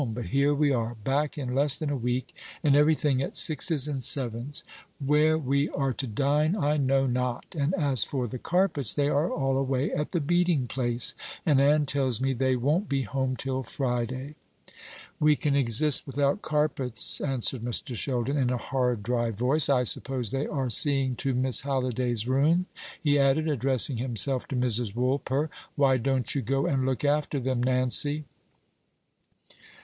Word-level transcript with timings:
But 0.03 0.25
here 0.33 0.55
we 0.55 0.71
are 0.71 0.95
back 1.03 1.37
in 1.37 1.53
less 1.53 1.77
than 1.77 1.91
a 1.91 1.95
week, 1.95 2.33
and 2.63 2.75
everything 2.75 3.21
at 3.21 3.37
sixes 3.37 3.87
and 3.87 4.01
sevens. 4.03 4.63
Where 4.97 5.37
we 5.37 5.69
are 5.69 5.93
to 5.93 6.07
dine 6.07 6.55
I 6.55 6.77
know 6.77 7.05
not; 7.05 7.45
and 7.55 7.75
as 7.75 8.03
for 8.03 8.27
the 8.27 8.39
carpets, 8.39 8.95
they 8.95 9.09
are 9.09 9.31
all 9.31 9.59
away 9.59 9.91
at 9.91 10.11
the 10.11 10.19
beating 10.19 10.65
place, 10.65 11.13
and 11.45 11.61
Ann 11.61 11.85
tells 11.85 12.19
me 12.19 12.33
they 12.33 12.55
won't 12.55 12.89
be 12.89 13.03
home 13.03 13.35
till 13.35 13.61
Friday." 13.61 14.33
"We 15.19 15.35
can 15.35 15.55
exist 15.55 16.07
without 16.07 16.41
carpets," 16.41 17.21
answered 17.23 17.61
Mr. 17.61 17.95
Sheldon, 17.95 18.37
in 18.37 18.49
a 18.49 18.57
hard 18.57 19.03
dry 19.03 19.29
voice. 19.29 19.69
"I 19.69 19.83
suppose 19.83 20.31
they 20.31 20.47
are 20.47 20.71
seeing 20.71 21.15
to 21.17 21.35
Miss 21.35 21.61
Halliday's 21.61 22.27
room?" 22.27 22.65
he 22.99 23.19
added, 23.19 23.47
addressing 23.47 23.97
himself 23.97 24.47
to 24.47 24.55
Mrs. 24.55 24.95
Woolper. 24.95 25.49
"Why 25.75 25.97
don't 25.97 26.33
you 26.33 26.41
go 26.41 26.65
and 26.65 26.87
look 26.87 27.05
after 27.05 27.39
them, 27.39 27.61
Nancy?" 27.61 28.23